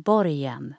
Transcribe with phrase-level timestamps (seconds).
[0.00, 0.74] Borgen.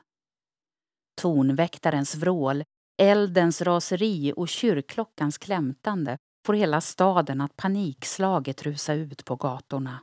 [1.22, 2.64] Tornväktarens vrål,
[3.02, 10.00] eldens raseri och kyrkklockans klämtande får hela staden att panikslaget rusa ut på gatorna.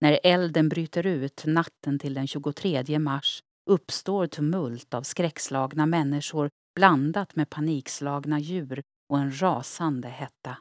[0.00, 7.36] När elden bryter ut natten till den 23 mars uppstår tumult av skräckslagna människor blandat
[7.36, 10.58] med panikslagna djur och en rasande hetta.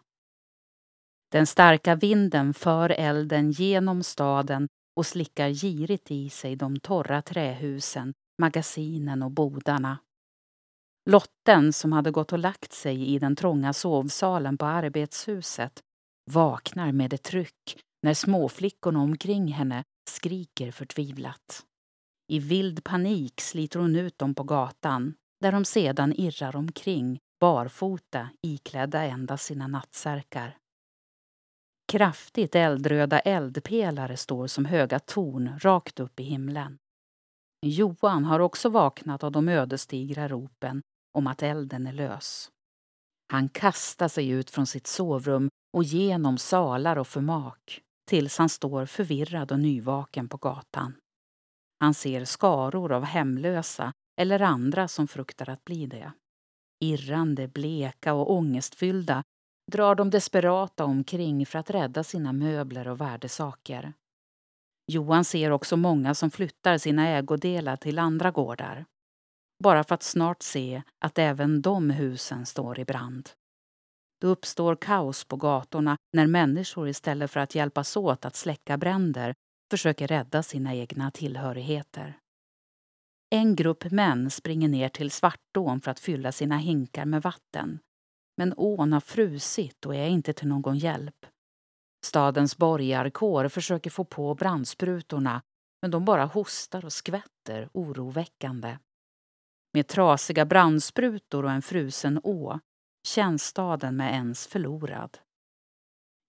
[1.31, 8.13] Den starka vinden för elden genom staden och slickar girigt i sig de torra trähusen,
[8.41, 9.97] magasinen och bodarna.
[11.09, 15.79] Lotten, som hade gått och lagt sig i den trånga sovsalen på arbetshuset,
[16.31, 21.65] vaknar med ett tryck när småflickorna omkring henne skriker förtvivlat.
[22.27, 28.29] I vild panik sliter hon ut dem på gatan där de sedan irrar omkring barfota
[28.41, 30.57] iklädda endast sina nattsärkar.
[31.93, 36.77] Kraftigt eldröda eldpelare står som höga torn rakt upp i himlen.
[37.65, 40.81] Johan har också vaknat av de ödesdigra ropen
[41.17, 42.49] om att elden är lös.
[43.31, 48.85] Han kastar sig ut från sitt sovrum och genom salar och förmak tills han står
[48.85, 50.95] förvirrad och nyvaken på gatan.
[51.79, 56.11] Han ser skaror av hemlösa eller andra som fruktar att bli det.
[56.79, 59.23] Irrande, bleka och ångestfyllda
[59.71, 63.93] drar de desperata omkring för att rädda sina möbler och värdesaker.
[64.91, 68.85] Johan ser också många som flyttar sina ägodelar till andra gårdar.
[69.63, 73.29] Bara för att snart se att även de husen står i brand.
[74.21, 79.33] Då uppstår kaos på gatorna när människor istället för att hjälpas åt att släcka bränder
[79.71, 82.17] försöker rädda sina egna tillhörigheter.
[83.29, 87.79] En grupp män springer ner till Svartån för att fylla sina hinkar med vatten.
[88.37, 91.25] Men ån har frusit och är inte till någon hjälp.
[92.05, 95.41] Stadens borgarkår försöker få på brandsprutorna
[95.81, 98.77] men de bara hostar och skvätter oroväckande.
[99.73, 102.59] Med trasiga brandsprutor och en frusen å
[103.07, 105.17] känns staden med ens förlorad.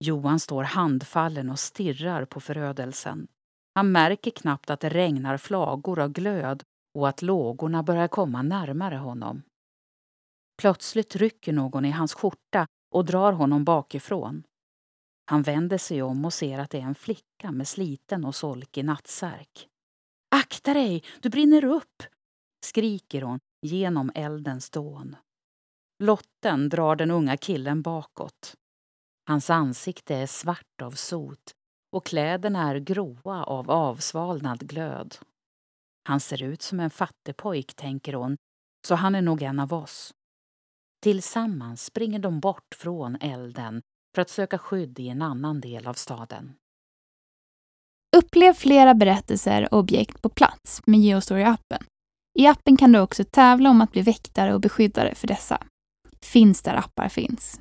[0.05, 3.27] Johan står handfallen och stirrar på förödelsen.
[3.75, 6.62] Han märker knappt att det regnar flagor av glöd
[6.95, 9.43] och att lågorna börjar komma närmare honom.
[10.57, 14.43] Plötsligt rycker någon i hans skjorta och drar honom bakifrån.
[15.27, 18.85] Han vänder sig om och ser att det är en flicka med sliten och solkig
[18.85, 19.69] nattsärk.
[20.31, 22.03] Akta dig, du brinner upp!
[22.65, 25.17] skriker hon genom eldens dån.
[25.99, 28.55] Lotten drar den unga killen bakåt.
[29.27, 31.55] Hans ansikte är svart av sot
[31.93, 35.17] och kläderna är gråa av avsvalnad glöd.
[36.05, 38.37] Han ser ut som en fattigpojk, tänker hon,
[38.87, 40.15] så han är nog en av oss.
[41.05, 43.83] Tillsammans springer de bort från elden
[44.15, 46.53] för att söka skydd i en annan del av staden.
[48.17, 51.85] Upplev flera berättelser och objekt på plats med Geostory-appen.
[52.39, 55.63] I appen kan du också tävla om att bli väktare och beskyddare för dessa.
[56.21, 57.61] Finns där appar finns.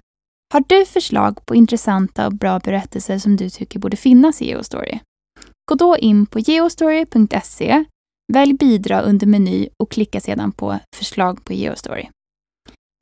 [0.53, 4.99] Har du förslag på intressanta och bra berättelser som du tycker borde finnas i Geostory?
[5.71, 7.85] Gå då in på geostory.se,
[8.33, 12.09] välj bidra under meny och klicka sedan på förslag på Geostory.